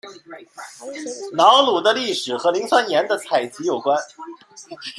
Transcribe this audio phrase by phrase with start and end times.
[1.33, 3.95] 瑙鲁的历史和磷酸盐的采集有关。